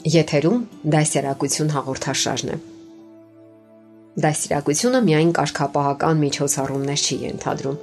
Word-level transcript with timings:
Եթերում 0.00 0.60
դասերակցություն 0.92 1.72
հաղորդաշարն 1.74 2.50
է։ 2.52 2.54
Դասերակցությունը 4.24 5.00
միայն 5.04 5.32
կարգապահական 5.36 6.22
միջոցառումներ 6.24 7.02
չի 7.04 7.18
ենթադրում։ 7.24 7.76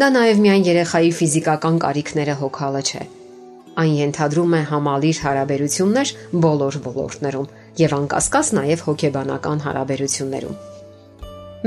Դա 0.00 0.08
նաև 0.14 0.40
միայն 0.46 0.64
երեխայի 0.64 1.10
ֆիզիկական 1.18 1.76
կարիքները 1.84 2.38
հոգալը 2.40 2.82
չէ։ 2.88 3.02
Այն 3.84 3.94
ենթադրում 3.98 4.56
է 4.56 4.62
համալիր 4.72 5.20
հարաբերություններ 5.28 6.14
բոլոր 6.48 6.80
ոլորտներում 6.88 7.52
եւ 7.84 7.96
անկասկած 7.98 8.52
նաև 8.58 8.88
հոգեբանական 8.88 9.64
հարաբերություններում։ 9.68 10.58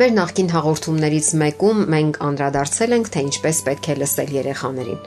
Մեր 0.02 0.12
նախկին 0.18 0.54
հաղորդումներից 0.56 1.28
մեկում 1.46 1.86
մենք 1.94 2.22
անդրադարձել 2.26 2.98
ենք, 2.98 3.14
թե 3.14 3.26
ինչպես 3.30 3.58
պետք 3.70 3.92
է 3.92 3.96
լսել 4.02 4.30
երեխաներին։ 4.42 5.02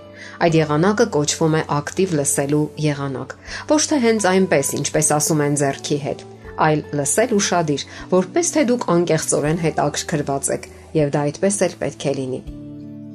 Այդ 0.44 0.56
եղանակը 0.58 1.06
կոչվում 1.14 1.56
է 1.58 1.62
ակտիվ 1.78 2.14
լսելու 2.18 2.62
եղանակ, 2.84 3.34
ոչ 3.70 3.82
թե 3.90 3.98
հենց 4.04 4.26
այնպես, 4.30 4.70
ինչպես 4.80 5.10
ասում 5.18 5.42
են 5.44 5.58
зерքի 5.60 5.98
հետ, 6.04 6.24
այլ 6.64 6.82
լսել 6.98 7.34
ուրشادիր, 7.38 7.84
որպես 8.14 8.52
թե 8.54 8.64
դուք 8.70 8.86
անկեղծորեն 8.94 9.60
հետաքրքրված 9.64 10.50
եք, 10.54 10.68
եւ 10.94 11.12
դա 11.14 11.24
այդպես 11.28 11.58
էլ 11.66 11.76
պետք 11.84 12.04
է 12.04 12.14
լինի։ 12.18 12.40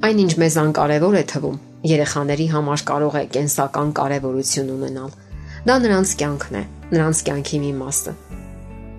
Այնինչ 0.09 0.31
մեզ 0.39 0.57
անկարևոր 0.63 1.15
է 1.19 1.23
թվում, 1.33 1.57
երեխաների 1.89 2.47
համար 2.55 2.83
կարող 2.89 3.15
է 3.19 3.23
կենսական 3.35 3.89
կարևորություն 3.99 4.69
ունենալ։ 4.75 5.15
Դա 5.67 5.75
նրանց 5.83 6.13
կյանքն 6.19 6.59
է, 6.59 6.63
նրանց 6.93 7.23
կյանքի 7.29 7.59
մի 7.63 7.71
մասը։ 7.79 8.13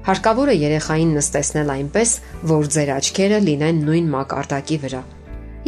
Հարկավոր 0.01 0.51
է 0.51 0.57
երեխային 0.61 1.15
նստեցնել 1.17 1.73
այնպես, 1.77 2.13
որ 2.51 2.69
ձեր 2.77 2.93
աչքերը 2.97 3.41
լինեն 3.49 3.81
նույն 3.85 4.13
մակարդակի 4.17 4.79
վրա 4.85 5.03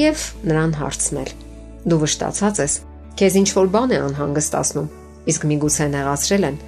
եւ 0.01 0.23
նրան 0.49 0.73
հարցնել. 0.81 1.33
Դու 1.83 1.98
վշտացած 2.02 2.58
ես, 2.62 2.75
քեզ 3.19 3.36
ինչ 3.42 3.48
որ 3.58 3.70
բան 3.75 3.92
է 3.92 3.97
անհանգստացնում, 4.06 4.91
իսկ 5.33 5.47
միգուցե 5.50 5.86
նեղացրել 5.92 6.44
են։ 6.48 6.58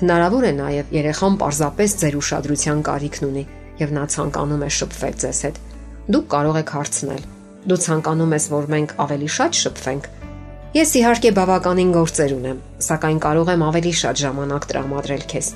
Հնարավոր 0.00 0.44
է 0.48 0.52
նաև 0.60 0.94
երեխան 0.96 1.34
պարզապես 1.42 1.96
ձեր 2.00 2.14
ուշադրության 2.20 2.80
կարիքն 2.88 3.26
ունի 3.28 3.44
եւ 3.80 3.92
նա 3.96 4.04
ցանկանում 4.14 4.64
է 4.64 4.70
շփվել 4.76 5.18
ձեզ 5.20 5.40
հետ։ 5.44 5.60
Դուք 6.10 6.26
կարող 6.32 6.56
եք 6.60 6.72
հարցնել. 6.76 7.22
Դու 7.68 7.78
ցանկանում 7.84 8.32
ես, 8.36 8.46
որ 8.54 8.70
մենք 8.72 8.94
ավելի 9.04 9.28
շատ 9.36 9.60
շփվենք։ 9.60 10.08
Ես 10.70 10.90
իհարկե 11.00 11.30
բավականին 11.36 11.92
գործեր 11.96 12.32
ունեմ, 12.40 12.58
սակայն 12.86 13.20
կարող 13.20 13.48
եմ 13.50 13.62
ավելի 13.68 13.92
շատ 14.00 14.20
ժամանակ 14.24 14.66
տրամադրել 14.70 15.24
քեզ։ 15.34 15.48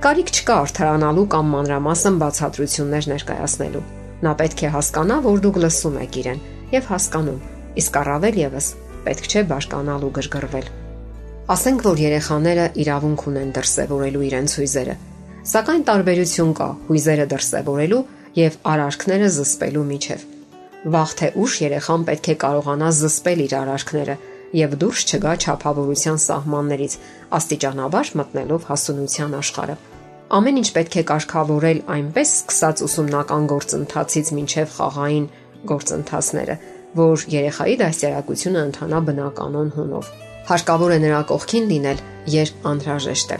Կարիք 0.00 0.30
չկա 0.32 0.54
արդարանալու 0.64 1.26
կամ 1.30 1.50
մանրամասն 1.54 2.14
բացատրություններ 2.24 3.08
ներկայացնելու։ 3.14 3.86
Նա 4.24 4.32
պետք 4.40 4.62
է 4.64 4.70
հասկանա, 4.74 5.16
որ 5.28 5.42
դուք 5.44 5.58
լսում 5.60 5.98
եք 6.00 6.16
իրեն 6.24 6.40
եւ 6.72 6.88
հասկանում, 6.90 7.40
իսկ 7.80 7.98
առավել 8.00 8.40
եւս 8.40 8.66
պետք 9.06 9.28
չէ 9.30 9.42
բաշկանալ 9.50 10.06
ու 10.06 10.12
գրգռվել։ 10.18 10.66
Ասենք 11.50 11.84
որ 11.86 12.00
երեխաները 12.04 12.66
իրավունք 12.84 13.22
ունեն 13.30 13.54
դրսևորելու 13.56 14.24
իրենց 14.30 14.56
հույզերը, 14.60 14.96
սակայն 15.50 15.86
տարբերություն 15.90 16.52
կա 16.60 16.68
հույզերը 16.90 17.26
դրսևորելու 17.30 18.02
եւ 18.40 18.58
արարքները 18.70 19.30
զսպելու 19.36 19.86
միջև։ 19.90 20.26
Վաղ 20.94 21.10
թե 21.20 21.30
ուշ 21.42 21.54
երեխան 21.60 22.04
պետք 22.08 22.28
է 22.30 22.36
կարողանա 22.44 22.90
զսպել 23.00 23.40
իր 23.44 23.54
արարքները 23.60 24.14
եւ 24.60 24.76
դուրս 24.80 25.02
չգա 25.10 25.32
ճափավորության 25.44 26.20
սահմաններից, 26.24 26.94
աստիճանաբար 27.38 28.12
մտնելով 28.20 28.64
հասունության 28.70 29.36
աշխարհը։ 29.40 29.76
Ամեն 30.30 30.58
ինչ 30.60 30.68
պետք 30.76 30.96
է 31.00 31.04
կարգավորել 31.10 31.80
այնպես 31.94 32.32
սկսած 32.40 32.82
ուսումնական 32.86 33.46
գործընթացից 33.50 34.32
մինչև 34.38 34.74
խաղային 34.78 35.26
գործընթացները, 35.70 36.56
որ 36.98 37.24
երեխայի 37.30 37.76
դաստիարակությունը 37.80 38.62
ընթանա 38.70 39.00
բնականon 39.06 39.70
հունով։ 39.76 40.10
Հարկավոր 40.50 40.92
է 40.96 40.98
նրա 41.04 41.20
կողքին 41.30 41.66
լինել, 41.70 41.98
երբ 42.34 42.68
անհրաժեշտ 42.70 43.34
է։ 43.36 43.38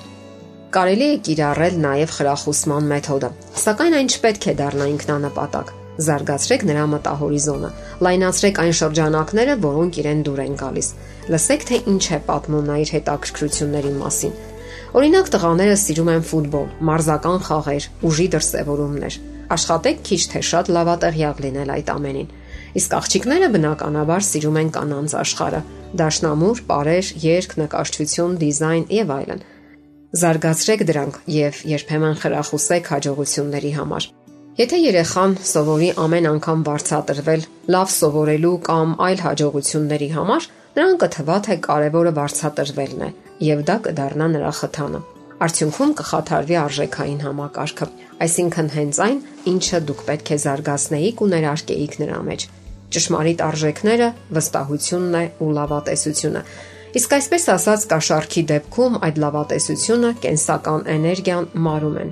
Կարելի 0.70 1.06
է 1.10 1.14
կիրառել 1.26 1.78
նաև 1.82 2.12
խրախուսման 2.14 2.84
մեթոդը, 2.90 3.30
սակայն 3.64 3.96
այն 4.00 4.10
չպետք 4.14 4.44
է 4.50 4.54
դառնա 4.60 4.86
ինքնանպատակ։ 4.90 5.72
Զարգացրեք 6.00 6.62
նրա 6.70 6.84
մտահորիզոնը, 6.92 7.70
լայնացրեք 8.06 8.60
այն 8.62 8.76
շրջանակները, 8.78 9.56
որոնք 9.64 9.98
իրեն 10.00 10.22
դուր 10.28 10.40
են 10.44 10.54
գալիս։ 10.60 10.88
Լսեք, 11.34 11.66
թե 11.70 11.80
ինչ 11.90 12.04
է 12.16 12.20
պատմում 12.30 12.70
նա 12.70 12.76
իր 12.84 12.92
հետաքրքրությունների 12.94 13.92
մասին։ 13.98 14.38
Օրինակ 15.00 15.28
տղաները 15.34 15.74
սիրում 15.80 16.08
են 16.14 16.24
ֆուտբոլ, 16.30 16.70
մարզական 16.88 17.42
խաղեր, 17.50 17.84
ուժի 18.10 18.26
դրսևորումներ։ 18.34 19.18
Աշխատեք 19.54 20.00
քիչ 20.06 20.20
թե 20.30 20.40
շատ 20.50 20.70
լավատեղյակ 20.76 21.42
լինել 21.44 21.74
այդ 21.74 21.92
ամենին։ 21.94 22.32
Իսկ 22.78 22.92
աղջիկները 23.00 23.48
բնականաբար 23.54 24.24
սիրում 24.30 24.58
են 24.60 24.68
կանանց 24.76 25.14
աշխարհը՝ 25.20 25.60
դաշնամուր, 26.00 26.60
պարեր, 26.70 27.06
երգ, 27.24 27.54
նկարչություն, 27.60 28.36
դիզայն 28.40 28.84
եւ 28.94 29.10
այլն։ 29.16 29.40
Զարգացրեք 30.20 30.84
դրանք 30.90 31.18
եւ 31.34 31.58
երբեմն 31.70 32.16
խրախուսեք 32.22 32.90
հաջողությունների 32.94 33.72
համար։ 33.78 34.06
Եթե 34.60 34.78
երեխան 34.82 35.34
սովորի 35.50 35.90
ամեն 36.04 36.26
անգամ 36.30 36.64
վարչատրվել 36.66 37.44
լավ 37.74 37.92
սովորելու 37.94 38.56
կամ 38.66 38.94
այլ 39.06 39.22
հաջողությունների 39.26 40.08
համար, 40.14 40.48
նրան 40.76 40.98
կթվա 41.02 41.36
թե 41.46 41.56
կարևորը 41.66 42.12
վարչատրվելն 42.18 43.06
է 43.06 43.10
եւ 43.50 43.64
դա 43.70 43.76
կդառնա 43.86 44.26
նրա 44.34 44.52
խթանը։ 44.60 45.00
Արդյունքում 45.40 45.92
կխաթարվի 45.96 46.56
արժեքային 46.60 47.20
համակարգը, 47.24 47.86
այսինքն 48.26 48.66
հենց 48.76 48.98
այն, 49.06 49.20
ինչը 49.54 49.78
դուք 49.88 50.02
պետք 50.10 50.32
է 50.34 50.36
զարգացնեիք 50.44 51.22
ու 51.24 51.30
ներարկեիք 51.30 51.94
նրա 52.04 52.18
մեջ 52.28 52.50
ճշմարիտ 52.94 53.44
արժեքները 53.46 54.08
վստահությունն 54.36 55.16
է 55.20 55.24
ու 55.40 55.50
լավատեսությունը։ 55.60 56.42
Իսկ 57.00 57.12
այսպես 57.20 57.44
ասած 57.54 57.86
կաշառքի 57.90 58.42
դեպքում 58.50 58.98
այդ 59.06 59.20
լավատեսությունը, 59.24 60.10
կենսական 60.24 60.82
էներգիան 60.96 61.46
մարում 61.66 61.96
են։ 62.00 62.10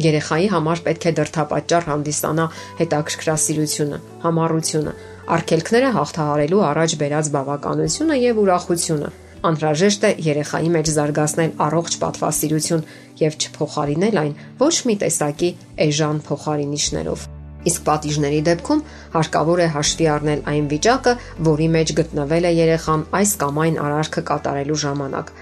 Երեխայի 0.00 0.46
համար 0.50 0.82
պետք 0.86 1.06
է 1.06 1.12
դրթապաճառ 1.20 1.86
հանդիսանա 1.90 2.46
հետաքրքրասիրությունը, 2.80 3.98
համառությունը, 4.24 4.94
արգելքները 5.36 5.90
հաղթահարելու 5.96 6.62
առաջ 6.70 6.94
բերած 7.02 7.32
բավականությունը 7.36 8.20
եւ 8.20 8.40
ուրախությունը։ 8.44 9.10
Անհրաժեշտ 9.50 10.06
է 10.08 10.12
երեխայի 10.26 10.70
մեջ 10.76 10.92
զարգացնել 10.96 11.52
առողջ 11.66 11.98
պատվասիրություն 12.04 12.86
եւ 13.24 13.36
չփոխարինել 13.40 14.22
այն 14.24 14.32
ոչ 14.60 14.74
մի 14.90 14.96
տեսակի 15.04 15.52
էժան 15.88 16.24
փոխարինիչներով։ 16.28 17.28
Իսկ 17.68 17.82
պատիժների 17.86 18.40
դեպքում 18.48 18.82
հարկավոր 19.14 19.60
է 19.60 19.66
հաշվի 19.74 20.06
առնել 20.14 20.42
այն 20.52 20.68
վիճակը, 20.70 21.12
որի 21.48 21.68
մեջ 21.74 21.92
գտնվել 21.98 22.48
է 22.48 22.52
երեխան 22.56 23.02
այս 23.20 23.32
կամ 23.42 23.60
այն 23.64 23.76
արարքը 23.84 24.22
կատարելու 24.30 24.78
ժամանակ։ 24.84 25.32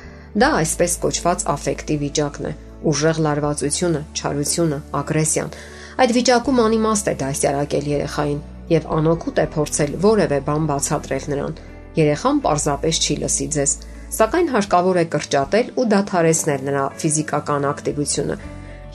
Դա 0.42 0.48
այսպես 0.58 0.96
կոչված 1.04 1.44
աֆեկտիվ 1.54 2.02
վիճակն 2.04 2.48
է՝ 2.48 2.52
ուժեղ 2.88 3.20
լարվածությունը, 3.26 4.02
չարությունը, 4.18 4.78
ագրեսիան։ 4.98 5.56
Այդ 5.98 6.12
վիճակում 6.18 6.60
անիմաստ 6.66 7.08
է 7.08 7.14
դասյարակել 7.22 7.88
երեխային 7.94 8.42
եւ 8.68 8.92
անօգուտ 8.98 9.38
է 9.38 9.46
փորձել 9.54 9.96
որևէ 10.04 10.38
բան 10.48 10.68
բացատրել 10.68 11.24
նրան։ 11.32 11.58
Երեխան 11.98 12.42
պարզապես 12.44 13.00
չի 13.02 13.14
լսի 13.22 13.48
ձեզ, 13.58 13.72
սակայն 14.18 14.52
հարկավոր 14.54 15.00
է 15.02 15.04
կրճատել 15.14 15.72
ու 15.78 15.88
դադարեցնել 15.94 16.62
նրա 16.68 16.84
ֆիզիկական 17.02 17.68
ակտիվությունը 17.72 18.38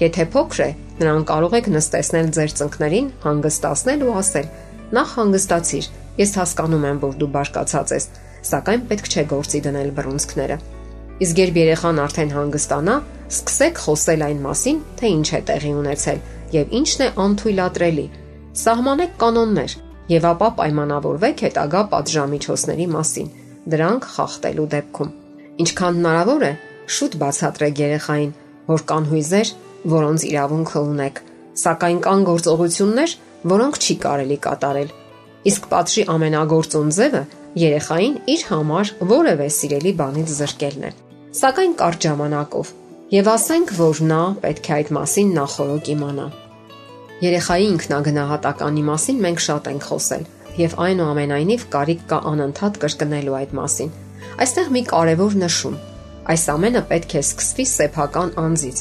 Եթե 0.02 0.24
փոքր 0.34 0.62
է, 0.64 0.70
նրան 1.00 1.24
կարող 1.30 1.58
եք 1.58 1.68
նստեցնել 1.74 2.28
ձեր 2.38 2.52
ծնկներին, 2.60 3.08
հանգստացնել 3.24 4.04
ու 4.04 4.14
ասել. 4.22 4.48
«Նախ 4.94 5.10
հանգստացիր։ 5.18 5.86
Ես 6.22 6.32
հասկանում 6.38 6.86
եմ, 6.90 6.98
որ 7.04 7.14
դու 7.24 7.30
բարկացած 7.34 7.94
ես, 7.98 8.06
սակայն 8.54 8.82
պետք 8.90 9.08
չէ 9.10 9.24
գործի 9.34 9.60
դնել 9.66 9.90
բռունցքները»։ 9.98 10.58
Իսկ 11.24 11.40
երբ 11.44 11.58
երեխան 11.64 12.02
արդեն 12.04 12.32
հանգստանա, 12.34 12.96
սկսեք 13.34 13.82
խոսել 13.84 14.24
այն 14.28 14.40
մասին, 14.44 14.80
թե 15.00 15.10
ինչ 15.14 15.28
է 15.34 15.42
տեղի 15.50 15.74
ունեցել 15.80 16.20
եւ 16.54 16.74
ինչն 16.80 17.04
է 17.04 17.08
անթույլատրելի։ 17.24 18.06
Սահմանեք 18.64 19.14
կանոններ 19.24 19.76
եւ 20.14 20.26
ապա 20.30 20.50
պայմանավորվեք 20.60 21.44
հետագա 21.48 21.82
պատժամիջոցների 21.94 22.88
մասին, 22.94 23.30
դրանք 23.74 24.08
խախտելու 24.14 24.68
դեպքում։ 24.74 25.14
Ինչքան 25.64 26.00
հնարավոր 26.00 26.44
է, 26.44 26.54
շուտ 26.94 27.18
բացատրեք 27.24 27.82
երեխային, 27.84 28.34
որ 28.68 28.84
կան 28.90 29.08
հույզեր, 29.14 29.54
որոնց 29.94 30.26
իրավունքը 30.30 30.84
ունեք, 30.94 31.24
սակայն 31.64 32.00
կան 32.04 32.28
գործողություններ, 32.30 33.18
որոնք 33.54 33.82
չի 33.84 33.96
կարելի 34.04 34.38
կատարել։ 34.48 34.94
Իսկ 35.54 35.68
պատժի 35.74 36.06
ամենագործուն 36.14 36.94
ձևը 36.98 37.24
երեխային 37.64 38.16
իր 38.34 38.46
համար 38.54 38.94
որևէ 39.14 39.50
սիրելի 39.58 39.92
բանից 40.00 40.38
զրկելն 40.40 40.88
է։ 40.88 40.94
Սակայն 41.44 41.76
կարճ 41.84 42.08
ժամանակով 42.08 42.72
Եվ 43.14 43.28
ասենք, 43.30 43.72
որ 43.78 44.00
նա 44.10 44.20
պետք 44.42 44.68
է 44.70 44.72
այդ 44.74 44.88
մասին 44.96 45.28
նախորոք 45.38 45.90
իմանա։ 45.94 46.24
Երեխայի 47.22 47.68
ինքնագնահատականի 47.74 48.86
մասին 48.88 49.20
մենք 49.26 49.44
շատ 49.44 49.68
ենք 49.70 49.86
խոսել, 49.90 50.24
եւ 50.58 50.74
այնուամենայնիվ 50.86 51.66
կարիք 51.76 52.02
կա 52.10 52.20
անընդհատ 52.32 52.80
կրկնելու 52.82 53.38
այդ 53.38 53.54
մասին։ 53.60 53.94
Այստեղ 54.46 54.74
մի 54.74 54.84
կարևոր 54.90 55.38
նշում. 55.44 55.78
այս 56.34 56.44
ամենը 56.56 56.82
պետք 56.90 57.14
է 57.14 57.22
սկսվի 57.28 57.66
սեփական 57.70 58.30
անձից, 58.40 58.78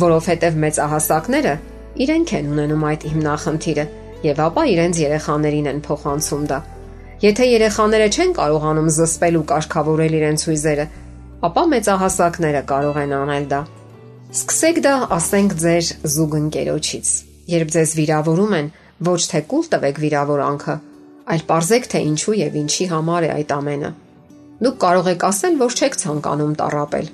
որովհետև 0.00 0.54
մեծահասակները 0.62 1.54
իրենք 2.02 2.30
են 2.38 2.46
ունենում 2.52 2.84
այդ 2.88 3.02
հիմնախնդիրը 3.12 3.84
եւ 4.22 4.38
ապա 4.46 4.62
իրենց 4.72 5.00
երեխաներին 5.02 5.68
են 5.72 5.80
փոխանցում 5.86 6.44
դա։ 6.52 6.58
Եթե 7.22 7.46
երեխաները 7.52 8.06
չեն 8.12 8.32
կարողանում 8.38 8.88
զսպել 8.96 9.36
ու 9.38 9.44
կարգավորել 9.52 10.14
իրենց 10.18 10.44
հույզերը, 10.48 10.86
ապա 11.48 11.62
մեծահասակները 11.72 12.62
կարող 12.72 13.00
են 13.02 13.12
անել 13.18 13.46
դա։ 13.52 13.60
Սկսեք 14.32 14.78
դա, 14.86 14.94
ասենք, 15.18 15.54
ձեր 15.62 15.90
զուգընկերոջից։ 16.16 17.08
Երբ 17.52 17.72
ձեզ 17.76 17.90
վիրավորում 18.00 18.56
են, 18.58 18.70
ոչ 19.12 19.20
թե 19.32 19.40
կուլ 19.52 19.66
տվեք 19.74 20.00
վիրավորանքը, 20.02 20.76
այլ 21.32 21.42
parzեք 21.52 21.88
թե 21.92 22.00
ինչու 22.12 22.36
եւ 22.40 22.56
ինչի 22.62 22.86
համար 22.92 23.26
է 23.28 23.30
այդ 23.36 23.52
ամենը։ 23.58 23.90
Դուք 24.62 24.76
կարող 24.82 25.10
եք 25.12 25.26
ասել, 25.28 25.58
որ 25.62 25.76
չեք 25.78 25.98
ցանկանում 26.02 26.54
տարապել, 26.62 27.06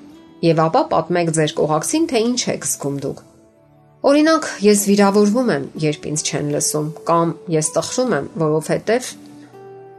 եւ 0.45 0.61
ապա 0.63 0.83
պատմեք 0.93 1.31
ձեր 1.35 1.53
կողակցին, 1.59 2.05
թե 2.11 2.21
ինչ 2.29 2.41
եք 2.53 2.67
զգում 2.69 2.99
դուք։ 3.03 3.23
Օրինակ, 4.09 4.45
ես 4.63 4.83
վիրավորվում 4.87 5.49
եմ, 5.55 5.65
երբ 5.83 6.05
ինձ 6.09 6.23
չեն 6.29 6.53
լսում, 6.55 6.91
կամ 7.09 7.33
ես 7.51 7.71
տխրում 7.75 8.15
եմ, 8.19 8.29
որովհետև 8.43 9.09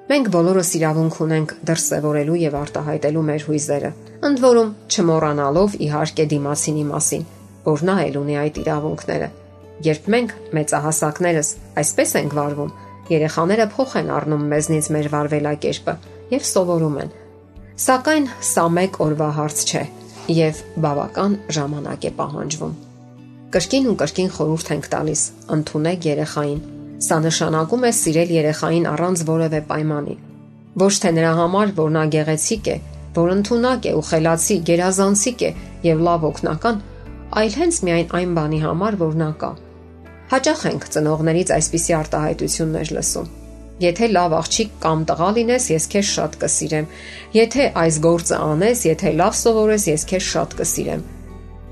մենք 0.10 0.30
բոլորս 0.36 0.70
իրավունք 0.80 1.18
ունենք 1.26 1.52
դրսևորելու 1.68 2.38
եւ 2.40 2.56
արտահայտելու 2.60 3.26
մեր 3.30 3.46
հույզերը։ 3.50 3.92
Ընդ 4.30 4.42
որում, 4.46 4.72
չմոռանալով 4.90 5.76
իհարկե 5.90 6.26
դիմացինի 6.32 6.86
մասին, 6.90 7.28
որ 7.68 7.86
նա 7.90 7.98
էլ 8.08 8.18
ունի 8.24 8.40
այդ 8.40 8.64
իրավունքները։ 8.64 9.30
Երբ 9.90 10.10
մենք 10.16 10.34
մեծահասակներս 10.56 11.54
այսպես 11.84 12.16
ենք 12.24 12.36
վարվում, 12.40 12.74
երեխաները 13.20 13.70
փոխ 13.76 13.96
են 14.00 14.12
առնում 14.16 14.50
մեզնից 14.56 14.92
մեր 14.96 15.14
վարվելակերպը 15.14 15.96
եւ 16.40 16.50
սովորում 16.56 17.00
են։ 17.04 17.16
Սակայն 17.80 18.28
սա 18.50 18.68
մեկ 18.80 19.00
օրվա 19.08 19.30
հարց 19.40 19.64
չէ 19.70 19.84
եւ 20.36 20.60
բավական 20.84 21.36
ժամանակ 21.56 22.06
է 22.10 22.12
պահանջվում։ 22.20 22.74
Կրկին 23.54 23.88
ու 23.90 23.96
կրկին 24.02 24.30
խորհուրդ 24.36 24.68
ենք 24.76 24.88
տալիս. 24.94 25.22
ընդունեք 25.56 26.06
երեխային։ 26.10 26.60
Սա 27.06 27.18
նշանակում 27.26 27.86
է 27.90 27.92
սիրել 28.00 28.30
երեխային 28.36 28.86
առանց 28.94 29.24
որևէ 29.30 29.62
պայմանի։ 29.70 30.16
Ոչ 30.84 30.94
թե 31.02 31.10
նրա 31.18 31.34
համար, 31.40 31.74
որ 31.80 31.90
նա 31.96 32.04
գեղեցիկ 32.14 32.70
է, 32.70 32.78
որ 33.16 33.34
ընդունակ 33.40 33.90
է 33.90 33.96
ու 33.98 34.06
խելացի, 34.10 34.56
գերազանցիկ 34.70 35.40
է 35.50 35.52
եւ 35.90 36.06
լավ 36.08 36.30
օգնական, 36.30 36.78
այլ 37.40 37.52
հենց 37.60 37.82
միայն 37.90 38.16
այն 38.20 38.38
բանի 38.38 38.60
համար, 38.68 39.02
որ 39.02 39.20
նա 39.24 39.32
կա։ 39.42 39.52
Հաճախ 40.30 40.64
ենք 40.70 40.90
ծնողներից 40.94 41.54
այսպիսի 41.58 41.94
արտահայտություններ 42.00 42.94
լսում։ 43.00 43.39
Եթե 43.80 44.10
լավ 44.12 44.34
աղջիկ 44.36 44.72
կամ 44.84 45.04
տղա 45.08 45.30
լինես, 45.38 45.66
ես 45.72 45.86
քեզ 45.94 46.10
շատ 46.16 46.34
կսիրեմ։ 46.42 46.88
Եթե 47.38 47.68
այս 47.80 48.00
գործը 48.04 48.40
անես, 48.50 48.84
եթե 48.90 49.14
լավ 49.22 49.38
սովորես, 49.40 49.86
ես 49.88 50.04
քեզ 50.10 50.26
շատ 50.34 50.56
կսիրեմ։ 50.60 51.04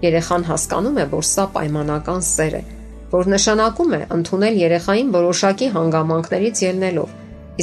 Երեխան 0.08 0.48
հասկանում 0.48 0.98
է, 1.04 1.06
որ 1.12 1.28
սա 1.28 1.46
պայմանական 1.58 2.24
սեր 2.28 2.56
է, 2.58 2.64
որ 3.12 3.30
նշանակում 3.34 3.94
է 3.98 4.02
ընդունել 4.18 4.60
երեխային 4.62 5.12
որոշակի 5.18 5.70
հանգամանքներից 5.76 6.64
ելնելով, 6.68 7.14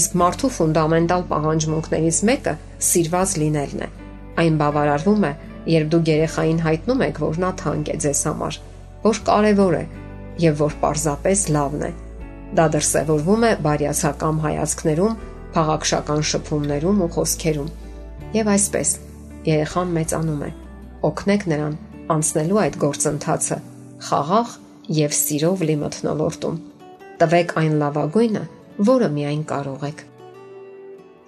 իսկ 0.01 0.17
մարդու 0.21 0.53
ֆունդամենտալ 0.59 1.27
պահանջմունքներից 1.33 2.23
մեկը 2.29 2.55
սիրված 2.85 3.35
լինելն 3.45 3.85
է։ 3.85 3.91
Այն 4.45 4.57
բավարարվում 4.61 5.29
է, 5.29 5.35
երբ 5.73 5.93
դու 5.95 6.05
երեխային 6.11 6.65
հայտնում 6.69 7.05
եք, 7.09 7.21
որ 7.25 7.45
նա 7.45 7.53
թանկ 7.65 7.93
է 7.95 8.01
ձեզ 8.05 8.25
համար, 8.29 8.59
որ 9.05 9.21
կարևոր 9.31 9.77
է 9.79 9.85
եւ 10.45 10.65
որ 10.65 10.81
պարզապես 10.85 11.47
լավն 11.55 11.87
է։ 11.89 11.93
Դա 12.55 12.67
դրսևորվում 12.75 13.45
է 13.49 13.53
բարյացակամ 13.65 14.37
հայացքներում, 14.45 15.15
փաղաքշական 15.55 16.23
շփումներում 16.31 17.01
ու 17.05 17.09
խոսքերում։ 17.15 17.71
Եվ 18.35 18.51
այսպես 18.55 18.93
երեխան 19.49 19.95
մեծանում 19.99 20.45
է։ 20.47 20.51
Օգնեք 21.09 21.47
նրան 21.51 21.75
անցնելու 22.15 22.61
այդ 22.65 22.79
գործընթացը 22.85 23.59
խաղաղ 24.09 24.55
եւ 24.99 25.17
սիրով 25.19 25.65
լի 25.69 25.77
մթնոլորտում։ 25.83 26.61
Տվեք 27.23 27.55
այն 27.63 27.77
լավագույնը, 27.83 28.45
որը 28.91 29.11
միայն 29.15 29.43
կարող 29.55 29.87
եք։ 29.91 30.05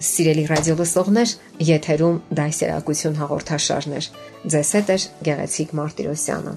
Սիրելի 0.06 0.44
ռադիոլսողներ, 0.50 1.34
եթերում 1.72 2.22
դասերակցություն 2.36 3.18
հաղորդաշարներ։ 3.22 4.10
Ձեզ 4.56 4.72
հետ 4.76 4.96
է 4.96 4.98
Գեղեցիկ 5.30 5.76
Մարտիրոսյանը։ 5.80 6.56